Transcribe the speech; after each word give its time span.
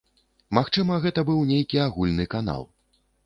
Магчыма 0.57 0.95
гэта 1.03 1.25
быў 1.27 1.43
нейкі 1.51 1.77
агульны 1.85 2.25
канал. 2.35 2.67